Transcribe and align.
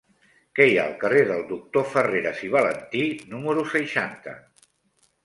Què 0.59 0.65
hi 0.69 0.77
ha 0.77 0.85
al 0.91 0.93
carrer 1.01 1.19
del 1.31 1.43
Doctor 1.51 1.85
Farreras 1.91 2.41
i 2.47 2.49
Valentí 2.55 3.03
número 3.35 3.67
seixanta? 3.75 4.35